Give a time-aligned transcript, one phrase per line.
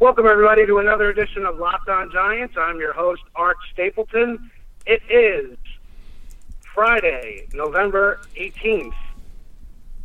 [0.00, 2.54] Welcome, everybody, to another edition of Locked On Giants.
[2.56, 4.48] I'm your host, Art Stapleton.
[4.86, 5.58] It is
[6.72, 8.94] Friday, November 18th,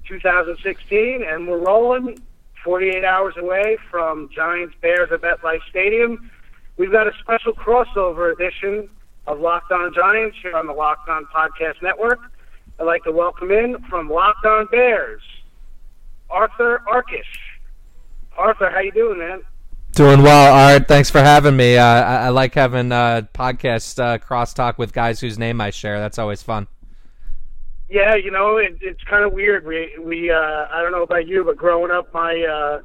[0.08, 2.18] 2016, and we're rolling
[2.64, 6.32] 48 hours away from Giants Bears at MetLife Stadium.
[6.78, 8.90] We've got a special crossover edition
[9.28, 12.18] of Locked On Giants here on the Locked On Podcast Network.
[12.80, 15.22] I'd like to welcome in from Locked On Bears,
[16.32, 17.22] Arthur Arkush.
[18.36, 19.44] Arthur, how you doing, man?
[19.96, 20.88] Doing well, Art.
[20.88, 21.78] Thanks for having me.
[21.78, 26.00] Uh, I, I, like having uh, podcast uh, crosstalk with guys whose name I share.
[26.00, 26.66] That's always fun.
[27.90, 29.68] Yeah, you know, it, it's kind of weird.
[29.68, 32.82] We, we, uh, I don't know about you, but growing up, my, uh,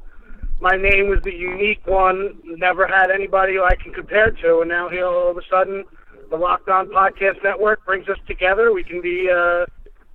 [0.59, 2.37] my name was the unique one.
[2.43, 5.85] Never had anybody I can compare to, and now here all of a sudden,
[6.29, 8.71] the Locked On Podcast Network brings us together.
[8.71, 9.65] We can be uh,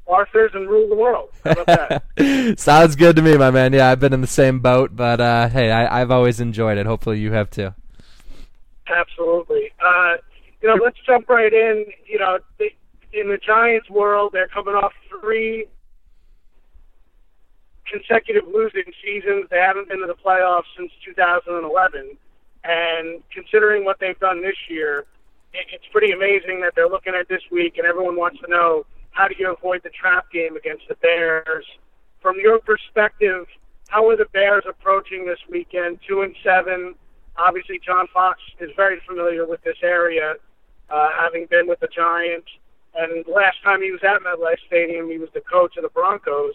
[0.06, 1.30] Arthurs and rule the world.
[2.58, 3.72] Sounds good to me, my man.
[3.72, 6.86] Yeah, I've been in the same boat, but uh, hey, I, have always enjoyed it.
[6.86, 7.74] Hopefully, you have too.
[8.86, 9.72] Absolutely.
[9.84, 10.16] Uh,
[10.60, 11.86] you know, let's jump right in.
[12.06, 12.74] You know, they,
[13.12, 15.66] in the Giants' world, they're coming off three
[17.90, 19.46] consecutive losing seasons.
[19.50, 22.16] They haven't been to the playoffs since 2011,
[22.64, 25.06] and considering what they've done this year,
[25.52, 28.84] it, it's pretty amazing that they're looking at this week, and everyone wants to know
[29.14, 31.64] how do you avoid the trap game against the Bears?
[32.20, 33.46] From your perspective,
[33.88, 35.98] how are the Bears approaching this weekend?
[36.06, 36.94] Two and seven.
[37.36, 40.34] Obviously, John Fox is very familiar with this area,
[40.90, 42.48] uh, having been with the Giants.
[42.94, 46.54] And last time he was at MetLife Stadium, he was the coach of the Broncos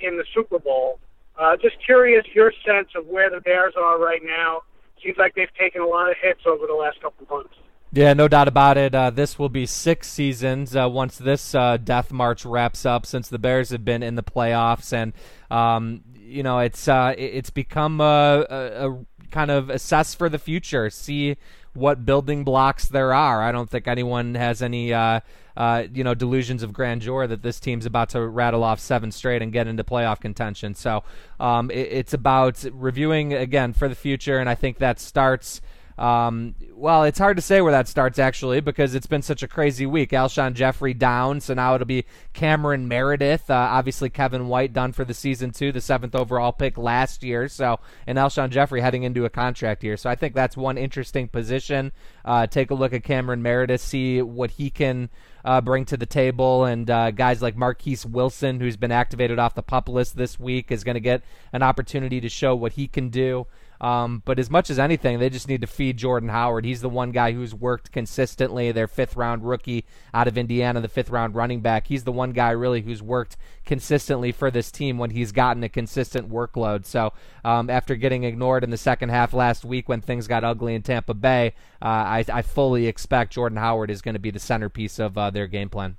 [0.00, 1.00] in the Super Bowl.
[1.38, 4.62] Uh, just curious your sense of where the Bears are right now.
[5.02, 7.54] Seems like they've taken a lot of hits over the last couple months.
[7.92, 8.94] Yeah, no doubt about it.
[8.94, 13.04] Uh, this will be six seasons uh, once this uh, death march wraps up.
[13.04, 15.12] Since the Bears have been in the playoffs, and
[15.50, 20.38] um, you know, it's uh, it's become a, a, a, kind of assess for the
[20.38, 21.36] future, see
[21.74, 23.42] what building blocks there are.
[23.42, 24.94] I don't think anyone has any.
[24.94, 25.20] Uh,
[25.56, 29.42] uh, you know, delusions of grandeur that this team's about to rattle off seven straight
[29.42, 30.74] and get into playoff contention.
[30.74, 31.02] So
[31.38, 35.60] um, it, it's about reviewing again for the future, and I think that starts
[36.00, 39.48] um, well, it's hard to say where that starts actually because it's been such a
[39.48, 40.12] crazy week.
[40.12, 43.50] Alshon Jeffery down, so now it'll be Cameron Meredith.
[43.50, 47.48] Uh, obviously, Kevin White done for the season two, the seventh overall pick last year.
[47.48, 49.98] So, and Alshon Jeffery heading into a contract year.
[49.98, 51.92] So, I think that's one interesting position.
[52.24, 55.10] Uh, take a look at Cameron Meredith, see what he can.
[55.44, 56.64] Uh, bring to the table.
[56.64, 60.70] And uh, guys like Marquess Wilson, who's been activated off the pup list this week,
[60.70, 63.46] is going to get an opportunity to show what he can do.
[63.80, 66.66] Um, but as much as anything, they just need to feed Jordan Howard.
[66.66, 68.72] He's the one guy who's worked consistently.
[68.72, 71.86] Their fifth round rookie out of Indiana, the fifth round running back.
[71.86, 75.68] He's the one guy really who's worked consistently for this team when he's gotten a
[75.68, 76.84] consistent workload.
[76.84, 80.74] So um, after getting ignored in the second half last week when things got ugly
[80.74, 84.38] in Tampa Bay, uh, I, I, fully expect Jordan Howard is going to be the
[84.38, 85.96] centerpiece of uh, their game plan.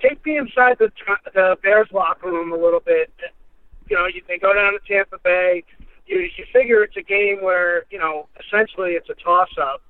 [0.00, 0.90] Take me inside the,
[1.34, 3.12] the Bears locker room a little bit.
[3.88, 5.64] You know, you, they go down to Tampa Bay
[6.08, 9.82] you, you figure it's a game where you know essentially it's a toss-up.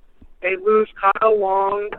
[0.43, 1.91] They lose Kyle Long,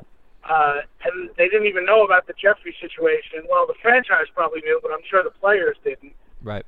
[0.47, 3.47] uh, and they didn't even know about the Jeffery situation.
[3.49, 6.13] Well, the franchise probably knew, but I'm sure the players didn't.
[6.41, 6.65] Right.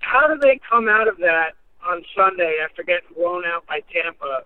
[0.00, 1.52] How do they come out of that
[1.86, 4.42] on Sunday after getting blown out by Tampa?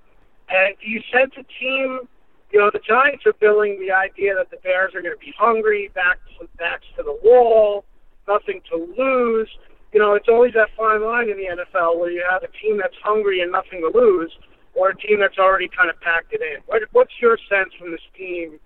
[0.51, 2.09] And do you sense a team?
[2.51, 5.35] You know, the Giants are building the idea that the Bears are going to be
[5.39, 6.21] hungry, backs
[6.57, 7.85] backs to the wall,
[8.27, 9.49] nothing to lose
[9.93, 12.77] you know, it's always that fine line in the NFL where you have a team
[12.77, 14.31] that's hungry and nothing to lose,
[14.75, 16.61] or a team that's already kind of packed it in.
[16.67, 18.61] What, what's your sense from this team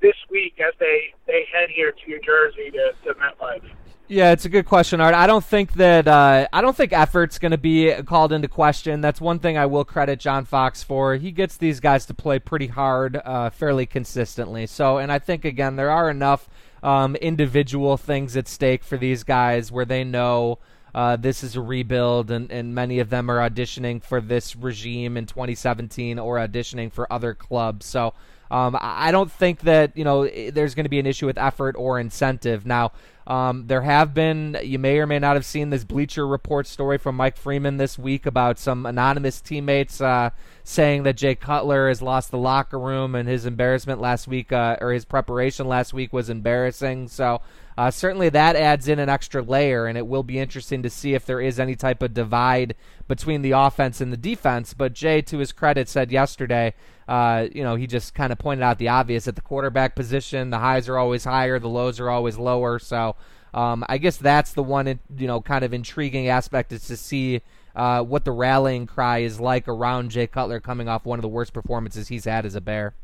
[0.00, 3.62] this week as they they head here to New Jersey to, to MetLife?
[4.06, 5.14] Yeah, it's a good question, Art.
[5.14, 9.00] I don't think that uh, I don't think effort's going to be called into question.
[9.00, 11.14] That's one thing I will credit John Fox for.
[11.14, 14.66] He gets these guys to play pretty hard, uh, fairly consistently.
[14.66, 16.50] So, and I think again there are enough
[16.82, 20.58] um, individual things at stake for these guys where they know
[20.94, 25.16] uh, this is a rebuild, and, and many of them are auditioning for this regime
[25.16, 27.86] in 2017 or auditioning for other clubs.
[27.86, 28.12] So
[28.54, 31.74] um, I don't think that you know there's going to be an issue with effort
[31.76, 32.64] or incentive.
[32.64, 32.92] Now,
[33.26, 36.98] Um, there have been, you may or may not have seen this Bleacher Report story
[36.98, 40.28] from Mike Freeman this week about some anonymous teammates uh,
[40.62, 44.76] saying that Jay Cutler has lost the locker room and his embarrassment last week, uh,
[44.78, 47.08] or his preparation last week was embarrassing.
[47.08, 47.40] So
[47.76, 51.14] uh, certainly that adds in an extra layer, and it will be interesting to see
[51.14, 52.76] if there is any type of divide
[53.08, 54.74] between the offense and the defense.
[54.74, 56.74] But Jay, to his credit, said yesterday,
[57.08, 60.50] uh, you know, he just kind of pointed out the obvious at the quarterback position.
[60.50, 62.78] The highs are always higher, the lows are always lower.
[62.78, 63.16] So
[63.52, 67.42] um, I guess that's the one, you know, kind of intriguing aspect is to see.
[67.76, 71.28] Uh, what the rallying cry is like around Jay Cutler coming off one of the
[71.28, 72.94] worst performances he's had as a Bear.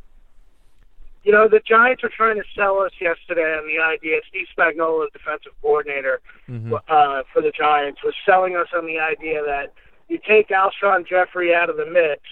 [1.22, 4.20] You know, the Giants were trying to sell us yesterday on the idea.
[4.28, 6.74] Steve Spagnuolo, the defensive coordinator mm-hmm.
[6.74, 9.74] uh, for the Giants, was selling us on the idea that
[10.08, 12.22] you take Alshon Jeffery out of the mix,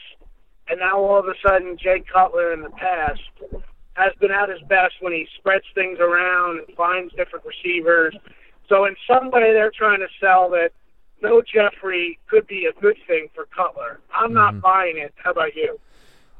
[0.68, 3.20] and now all of a sudden Jay Cutler in the past
[3.94, 8.16] has been at his best when he spreads things around and finds different receivers.
[8.68, 10.70] So in some way, they're trying to sell that
[11.22, 14.00] no Jeffery could be a good thing for Cutler.
[14.14, 14.34] I'm mm-hmm.
[14.34, 15.12] not buying it.
[15.16, 15.78] How about you?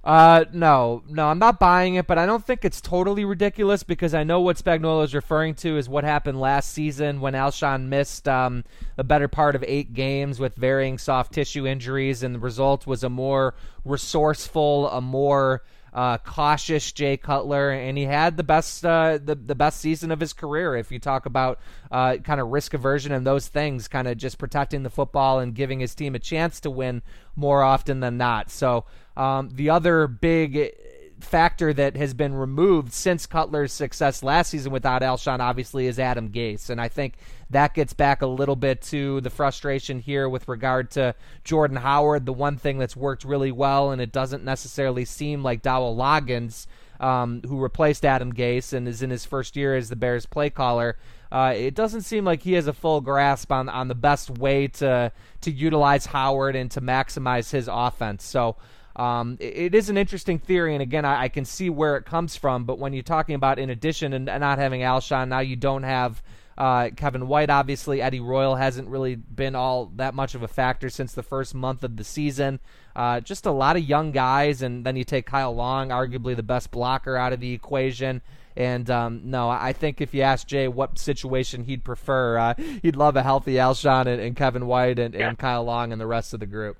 [0.05, 4.15] Uh, no, no, I'm not buying it, but I don't think it's totally ridiculous because
[4.15, 8.29] I know what Spagnuolo is referring to is what happened last season when Alshon missed
[8.29, 8.65] um,
[8.97, 13.03] a better part of eight games with varying soft tissue injuries, and the result was
[13.03, 13.55] a more
[13.85, 15.63] resourceful, a more
[15.93, 20.21] uh, cautious Jay Cutler, and he had the best uh, the the best season of
[20.21, 20.77] his career.
[20.77, 24.39] If you talk about uh, kind of risk aversion and those things, kind of just
[24.39, 27.03] protecting the football and giving his team a chance to win
[27.37, 28.51] more often than not.
[28.51, 28.85] So
[29.17, 30.73] um, the other big
[31.21, 36.31] factor that has been removed since Cutler's success last season without Alshon obviously is Adam
[36.31, 36.71] Gase.
[36.71, 37.15] And I think
[37.51, 42.27] that gets back a little bit to the frustration here with regard to Jordan Howard.
[42.27, 46.67] The one thing that's worked really well, and it doesn't necessarily seem like Dowell Loggains,
[47.01, 50.51] um, who replaced Adam Gase and is in his first year as the Bears play
[50.51, 50.97] caller,
[51.31, 54.67] uh, it doesn't seem like he has a full grasp on on the best way
[54.67, 55.13] to
[55.43, 58.25] to utilize Howard and to maximize his offense.
[58.25, 58.57] So
[58.99, 62.05] um, it, it is an interesting theory, and again, I, I, can see where it
[62.05, 62.65] comes from.
[62.65, 66.21] But when you're talking about, in addition and not having Alshon, now you don't have
[66.59, 67.49] uh, Kevin White.
[67.49, 71.55] Obviously, Eddie Royal hasn't really been all that much of a factor since the first
[71.55, 72.59] month of the season.
[72.97, 76.43] Uh, just a lot of young guys, and then you take Kyle Long, arguably the
[76.43, 78.21] best blocker out of the equation.
[78.57, 82.97] And um, no, I think if you ask Jay what situation he'd prefer, uh, he'd
[82.97, 86.35] love a healthy Alshon and, and Kevin White and, and Kyle Long and the rest
[86.35, 86.77] of the group.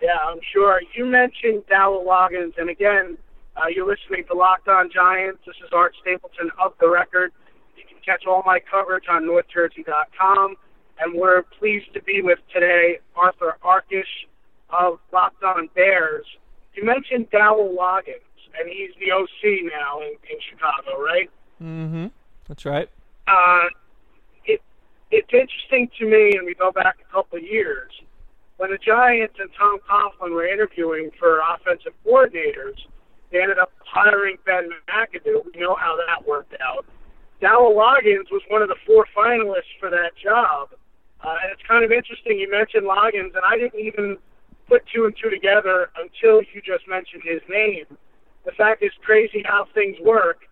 [0.00, 0.80] Yeah, I'm sure.
[0.94, 3.18] You mentioned Dowell Loggains, and again,
[3.56, 5.40] uh, you're listening to Locked On Giants.
[5.44, 7.32] This is Art Stapleton of the record.
[7.76, 10.54] You can catch all my coverage on NorthJersey.com,
[11.00, 14.28] and we're pleased to be with today Arthur Arkush
[14.70, 16.26] of Locked On Bears.
[16.74, 18.22] You mentioned Dowell Loggains,
[18.58, 21.28] and he's the OC now in, in Chicago, right?
[21.60, 22.06] Mm-hmm.
[22.46, 22.88] That's right.
[23.26, 23.64] Uh,
[24.44, 24.62] it
[25.10, 27.90] it's interesting to me, and we go back a couple of years
[28.58, 32.76] when the Giants and Tom Coughlin were interviewing for offensive coordinators,
[33.32, 35.46] they ended up hiring Ben McAdoo.
[35.46, 36.84] We know how that worked out.
[37.40, 40.70] Dowell Loggains was one of the four finalists for that job.
[41.22, 44.18] Uh, and it's kind of interesting you mentioned Loggains, and I didn't even
[44.68, 47.86] put two and two together until you just mentioned his name.
[48.44, 50.46] The fact is crazy how things work.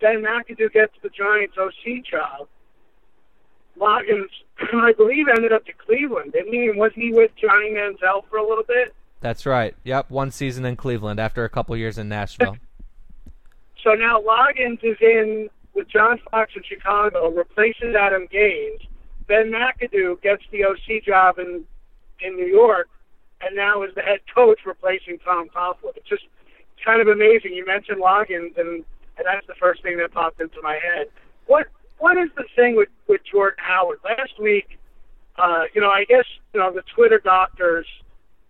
[0.00, 2.48] Ben McAdoo gets the Giants OC job.
[3.78, 4.30] Loggains,
[4.72, 6.68] I believe, ended up to Cleveland, didn't he?
[6.68, 8.94] And was he with Johnny Manziel for a little bit?
[9.20, 9.74] That's right.
[9.84, 12.56] Yep, one season in Cleveland after a couple years in Nashville.
[13.82, 18.86] so now Loggains is in with John Fox in Chicago, replaces Adam Gase.
[19.26, 21.64] Ben McAdoo gets the OC job in
[22.20, 22.88] in New York,
[23.40, 25.96] and now is the head coach replacing Tom Coughlin.
[25.96, 26.24] It's just
[26.84, 27.54] kind of amazing.
[27.54, 28.84] You mentioned Loggains, and
[29.16, 31.06] and that's the first thing that popped into my head.
[31.46, 31.68] What
[32.02, 34.00] what is the thing with with Jordan Howard?
[34.04, 34.78] Last week,
[35.38, 37.86] uh, you know, I guess you know the Twitter doctors,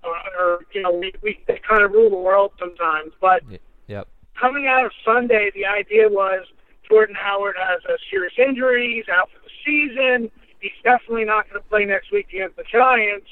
[0.03, 3.13] uh, or you know, we, we they kind of rule the world sometimes.
[3.21, 3.43] But
[3.87, 4.09] yep.
[4.41, 6.47] coming out of Sunday, the idea was
[6.89, 8.95] Jordan Howard has a serious injury.
[8.97, 10.31] He's out for the season.
[10.61, 13.27] He's definitely not going to play next week against the Giants.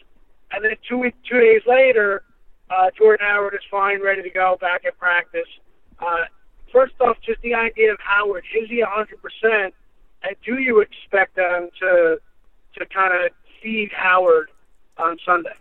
[0.53, 2.25] And then two week, two days later,
[2.69, 5.49] uh, Jordan Howard is fine, ready to go, back at practice.
[5.99, 6.27] Uh,
[6.73, 9.07] first off, just the idea of Howard, is he 100%?
[9.55, 9.73] And
[10.45, 12.21] do you expect them to
[12.79, 14.51] to kind of feed Howard
[14.97, 15.55] on Sunday?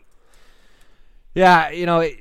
[1.33, 2.17] Yeah, you know, it,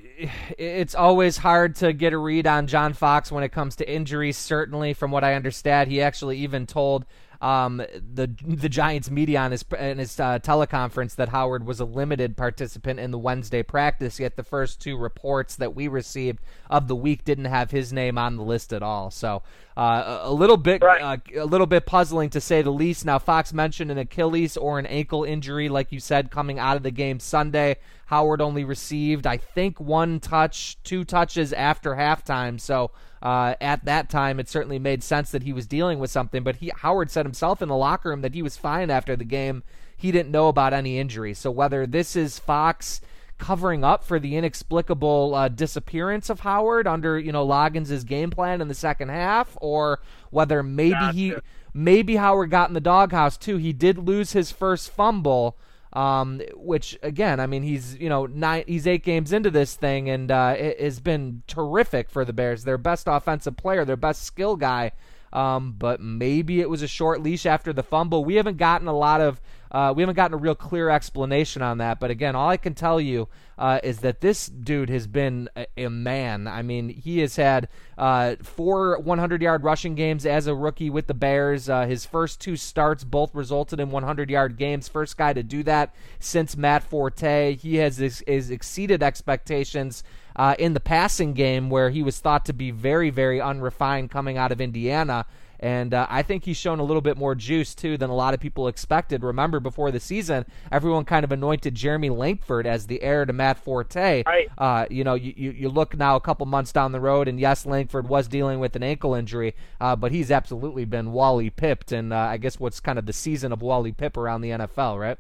[0.58, 4.36] it's always hard to get a read on John Fox when it comes to injuries.
[4.36, 7.04] Certainly, from what I understand, he actually even told
[7.40, 11.84] um, the the Giants media on his in his uh, teleconference that Howard was a
[11.84, 14.18] limited participant in the Wednesday practice.
[14.18, 18.18] Yet the first two reports that we received of the week didn't have his name
[18.18, 19.10] on the list at all.
[19.10, 19.42] So
[19.76, 21.00] uh, a little bit Right.
[21.36, 23.04] uh, a little bit puzzling to say the least.
[23.04, 26.82] Now Fox mentioned an Achilles or an ankle injury, like you said, coming out of
[26.82, 27.76] the game Sunday.
[28.08, 32.58] Howard only received, I think, one touch, two touches after halftime.
[32.58, 32.90] So
[33.22, 36.42] uh, at that time, it certainly made sense that he was dealing with something.
[36.42, 39.24] But he Howard said himself in the locker room that he was fine after the
[39.24, 39.62] game.
[39.94, 41.34] He didn't know about any injury.
[41.34, 43.02] So whether this is Fox
[43.36, 48.62] covering up for the inexplicable uh, disappearance of Howard under you know Loggains' game plan
[48.62, 50.00] in the second half, or
[50.30, 51.34] whether maybe he
[51.74, 53.58] maybe Howard got in the doghouse too.
[53.58, 55.58] He did lose his first fumble,
[55.98, 60.08] um, which again, I mean, he's you know nine, he's eight games into this thing,
[60.08, 62.62] and uh, it has been terrific for the Bears.
[62.62, 64.92] Their best offensive player, their best skill guy.
[65.32, 68.24] Um, but maybe it was a short leash after the fumble.
[68.24, 71.78] We haven't gotten a lot of, uh, we haven't gotten a real clear explanation on
[71.78, 72.00] that.
[72.00, 75.66] But again, all I can tell you uh, is that this dude has been a,
[75.76, 76.46] a man.
[76.46, 81.06] I mean, he has had uh, four 100 yard rushing games as a rookie with
[81.06, 81.68] the Bears.
[81.68, 84.88] Uh, his first two starts both resulted in 100 yard games.
[84.88, 87.56] First guy to do that since Matt Forte.
[87.56, 90.02] He has, has exceeded expectations
[90.36, 94.38] uh, in the passing game where he was thought to be very, very unrefined coming
[94.38, 95.26] out of Indiana.
[95.60, 98.34] And uh, I think he's shown a little bit more juice, too, than a lot
[98.34, 99.24] of people expected.
[99.24, 103.58] Remember, before the season, everyone kind of anointed Jeremy Langford as the heir to Matt
[103.58, 104.22] Forte.
[104.24, 104.48] Right.
[104.56, 107.40] Uh, you know, you, you, you look now a couple months down the road, and
[107.40, 111.92] yes, Langford was dealing with an ankle injury, uh, but he's absolutely been Wally pipped.
[111.92, 115.00] And uh, I guess what's kind of the season of Wally Pipp around the NFL,
[115.00, 115.18] right?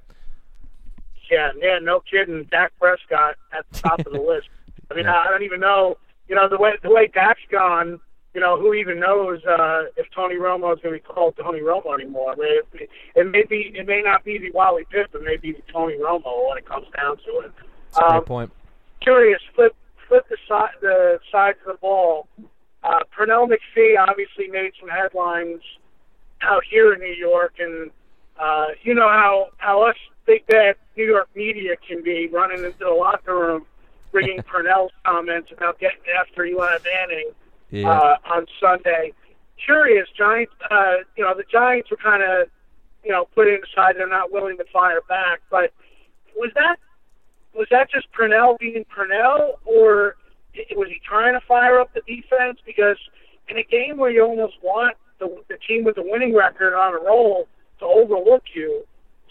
[1.30, 2.44] Yeah, yeah, no kidding.
[2.50, 4.48] Dak Prescott at the top of the list.
[4.90, 5.98] I mean, I don't even know.
[6.26, 8.00] You know, the way the way Dak's gone.
[8.34, 11.60] You know, who even knows uh, if Tony Romo is going to be called Tony
[11.60, 12.32] Romo anymore?
[12.32, 15.36] I mean, it, it may be, it may not be the Wally Pipp, it may
[15.38, 17.52] be the Tony Romo when it comes down to it.
[17.94, 18.52] That's a Um, great point.
[19.00, 19.74] curious, flip
[20.08, 22.28] flip the side the sides of the ball.
[22.82, 25.60] Uh, Pernell McPhee obviously made some headlines
[26.42, 27.90] out here in New York, and
[28.38, 32.78] uh, you know how how us big bad New York media can be running into
[32.78, 33.66] the locker room,
[34.12, 37.30] bringing Pernell's comments about getting after Eli Manning
[37.70, 37.90] Yeah.
[37.90, 39.12] uh, on Sunday.
[39.64, 40.52] Curious, Giants.
[40.70, 42.48] Uh, you know, the Giants were kind of,
[43.04, 45.40] you know, putting aside they're not willing to fire back.
[45.50, 45.72] But
[46.36, 46.76] was that
[47.54, 50.16] was that just Pernell being Pernell, or
[50.76, 52.60] was he trying to fire up the defense?
[52.64, 52.96] Because
[53.48, 56.94] in a game where you almost want the, the team with the winning record on
[56.94, 57.48] a roll
[57.80, 58.84] to overlook you,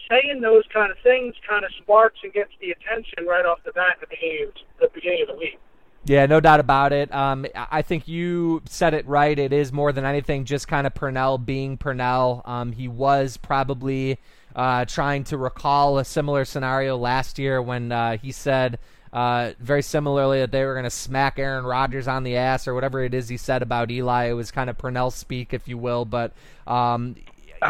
[0.10, 3.72] saying those kind of things kind of sparks and gets the attention right off the
[3.72, 5.60] bat at the the beginning of the week.
[6.08, 7.14] Yeah, no doubt about it.
[7.14, 9.38] Um, I think you said it right.
[9.38, 12.48] It is more than anything just kind of Pernell being Pernell.
[12.48, 14.18] Um, he was probably
[14.56, 18.80] uh, trying to recall a similar scenario last year when uh, he said
[19.12, 22.74] uh, very similarly that they were going to smack Aaron Rodgers on the ass or
[22.74, 24.30] whatever it is he said about Eli.
[24.30, 26.06] It was kind of Pernell speak, if you will.
[26.06, 26.32] But
[26.66, 27.18] um,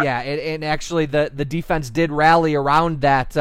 [0.03, 3.36] yeah, and, and actually the the defense did rally around that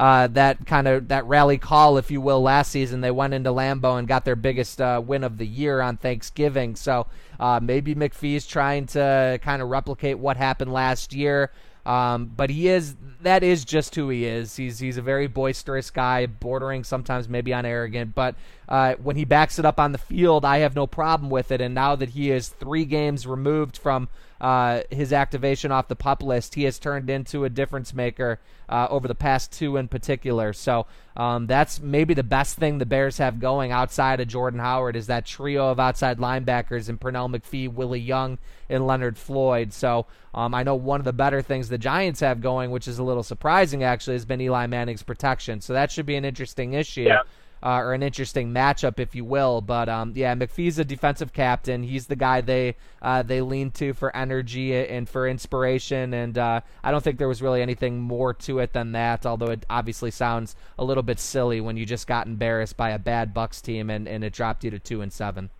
[0.00, 3.02] uh, that kind of that rally call, if you will, last season.
[3.02, 6.74] They went into Lambeau and got their biggest uh, win of the year on Thanksgiving.
[6.74, 7.06] So
[7.38, 11.52] uh, maybe McPhee's trying to kind of replicate what happened last year.
[11.86, 14.56] Um, but he is that is just who he is.
[14.56, 18.14] He's he's a very boisterous guy, bordering sometimes maybe on arrogant.
[18.14, 18.34] But
[18.68, 21.60] uh, when he backs it up on the field, I have no problem with it.
[21.60, 24.08] And now that he is three games removed from
[24.40, 28.86] uh, his activation off the pup list, he has turned into a difference maker uh,
[28.88, 30.52] over the past two in particular.
[30.52, 34.96] So um, that's maybe the best thing the Bears have going outside of Jordan Howard
[34.96, 38.38] is that trio of outside linebackers and Pernell McPhee, Willie Young,
[38.70, 39.72] and Leonard Floyd.
[39.72, 42.98] So um, I know one of the better things the Giants have going, which is
[42.98, 45.60] a little surprising actually, has been Eli Manning's protection.
[45.60, 47.22] So that should be an interesting issue Yeah.
[47.62, 49.60] uh, or an interesting matchup, if you will.
[49.60, 51.82] But um, yeah, McPhee's a defensive captain.
[51.82, 56.14] He's the guy they uh, they lean to for energy and for inspiration.
[56.14, 59.26] And uh, I don't think there was really anything more to it than that.
[59.26, 62.98] Although it obviously sounds a little bit silly when you just got embarrassed by a
[62.98, 65.50] bad Bucs team and, and it dropped you to two and seven.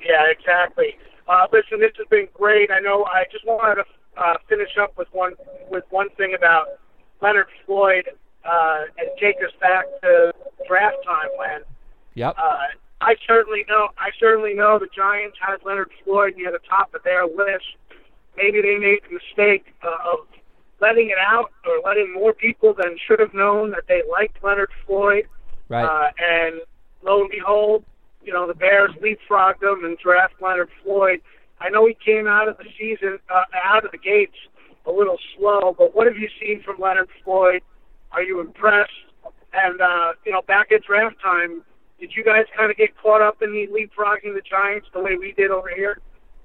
[0.00, 0.96] Yeah, exactly.
[1.28, 2.70] Uh, listen, this has been great.
[2.70, 3.04] I know.
[3.04, 5.32] I just wanted to uh, finish up with one
[5.70, 6.66] with one thing about
[7.20, 8.08] Leonard Floyd
[8.44, 10.32] uh, and take us back to
[10.66, 11.60] draft time when
[12.14, 12.34] Yep.
[12.36, 12.56] uh,
[13.00, 13.88] I certainly know.
[13.98, 17.66] I certainly know the Giants had Leonard Floyd near the top of their list.
[18.36, 20.20] Maybe they made the mistake uh, of
[20.80, 24.70] letting it out or letting more people than should have known that they liked Leonard
[24.86, 25.24] Floyd.
[25.68, 25.84] right.
[25.84, 26.60] Uh, and
[27.02, 27.84] lo and behold,
[28.28, 31.22] you know, the Bears leapfrogged them and draft Leonard Floyd.
[31.60, 34.36] I know he came out of the season, uh, out of the gates
[34.84, 37.62] a little slow, but what have you seen from Leonard Floyd?
[38.12, 38.92] Are you impressed?
[39.54, 41.62] And, uh, you know, back at draft time,
[41.98, 45.16] did you guys kind of get caught up in the leapfrogging the Giants the way
[45.18, 45.98] we did over here?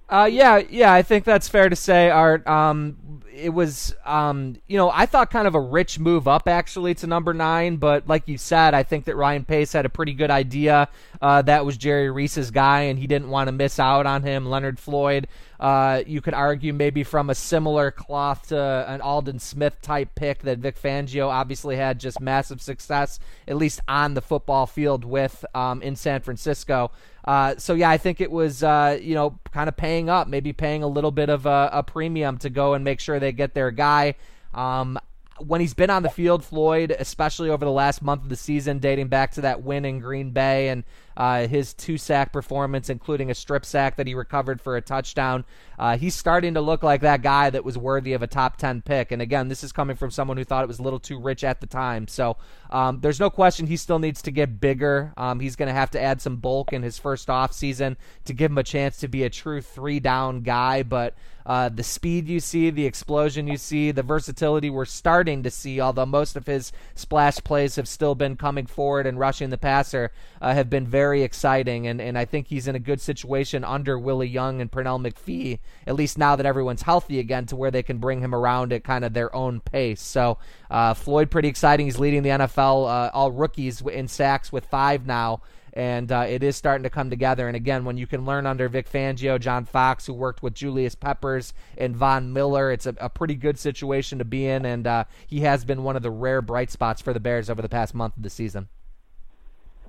[0.10, 2.46] Uh, yeah, yeah, I think that's fair to say, Art.
[2.48, 6.94] Um, it was, um, you know, I thought kind of a rich move up actually
[6.96, 10.14] to number nine, but like you said, I think that Ryan Pace had a pretty
[10.14, 10.88] good idea.
[11.22, 14.46] Uh, that was Jerry Reese's guy, and he didn't want to miss out on him.
[14.46, 15.28] Leonard Floyd,
[15.64, 20.40] uh, you could argue maybe from a similar cloth to an Aldon Smith type pick
[20.40, 23.18] that Vic Fangio obviously had just massive success,
[23.48, 26.92] at least on the football field with um, in San Francisco.
[27.24, 30.52] Uh, so yeah, I think it was uh, you know kind of paying up, maybe
[30.52, 33.54] paying a little bit of a, a premium to go and make sure they get
[33.54, 34.16] their guy.
[34.54, 35.00] Um,
[35.40, 38.80] when he's been on the field, Floyd, especially over the last month of the season,
[38.80, 40.84] dating back to that win in Green Bay and
[41.16, 45.46] uh, his two sack performance, including a strip sack that he recovered for a touchdown,
[45.78, 48.82] uh, he's starting to look like that guy that was worthy of a top 10
[48.82, 49.12] pick.
[49.12, 51.44] And again, this is coming from someone who thought it was a little too rich
[51.44, 52.08] at the time.
[52.08, 52.38] So
[52.72, 55.14] um, there's no question he still needs to get bigger.
[55.18, 58.52] Um, he's going to have to add some bulk in his first offseason to give
[58.52, 60.84] him a chance to be a true three down guy.
[60.84, 61.16] But
[61.46, 65.82] uh, the speed you see, the explosion you see, the versatility we're starting to see,
[65.82, 70.12] although most of his splash plays have still been coming forward and rushing the passer,
[70.42, 71.88] uh, have been very exciting.
[71.88, 75.60] And, and I think he's in a good situation under Willie Young and Pernell McPhee,
[75.86, 78.84] at least now that everyone's healthy again, to where they can bring him around at
[78.84, 80.02] kind of their own pace.
[80.02, 80.38] So
[80.72, 81.86] uh, Floyd, pretty exciting.
[81.86, 85.42] He's leading the NFL uh, all rookies in sacks with five now
[85.74, 87.48] and uh, it is starting to come together.
[87.48, 90.94] And again, when you can learn under Vic Fangio, John Fox, who worked with Julius
[90.94, 95.04] Peppers and Von Miller, it's a, a pretty good situation to be in, and uh,
[95.28, 97.96] he has been one of the rare bright spots for the Bears over the past
[97.96, 98.70] month of the season.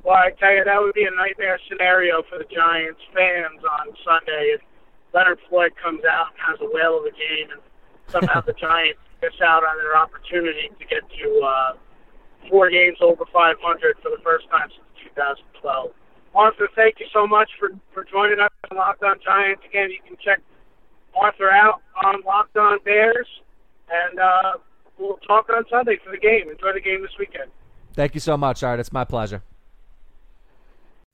[0.02, 3.94] Well, I tell you, that would be a nightmare scenario for the Giants fans on
[4.04, 4.60] Sunday if
[5.12, 7.60] Leonard Floyd comes out and has a whale of a game, and
[8.08, 11.72] somehow the Giants miss out on their opportunity to get to uh,
[12.50, 14.83] four games over 500 for the first time since
[15.14, 15.90] 2012.
[16.34, 19.62] Arthur, thank you so much for, for joining us on Locked On Giants.
[19.68, 20.40] Again, you can check
[21.16, 23.28] Arthur out on Locked On Bears,
[23.88, 24.52] and uh,
[24.98, 26.50] we'll talk on Sunday for the game.
[26.50, 27.50] Enjoy the game this weekend.
[27.92, 28.80] Thank you so much, Art.
[28.80, 29.42] It's my pleasure.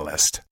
[0.00, 0.40] Catalyst.